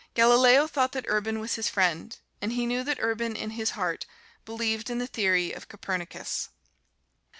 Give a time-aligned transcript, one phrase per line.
[0.15, 4.07] Galileo thought that Urban was his friend, and he knew that Urban, in his heart,
[4.45, 6.49] believed in the theory of Copernicus.